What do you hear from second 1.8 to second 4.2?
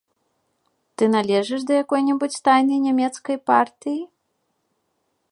якой-небудзь тайнай нямецкай партыі?